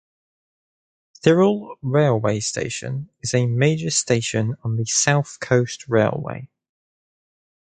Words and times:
Thirroul 1.19 1.75
railway 1.83 2.39
station 2.39 3.11
is 3.21 3.35
a 3.35 3.45
major 3.45 3.91
station 3.91 4.55
on 4.63 4.77
the 4.77 4.85
South 4.87 5.39
Coast 5.39 5.87
railway. 5.87 6.49